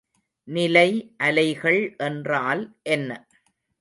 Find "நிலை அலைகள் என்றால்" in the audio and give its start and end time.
0.47-2.63